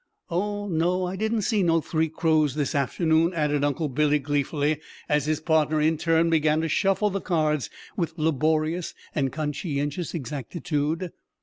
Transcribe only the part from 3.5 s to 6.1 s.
Uncle Billy gleefully, as his partner, in